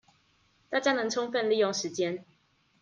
[0.67, 2.25] 大家能充分利用時間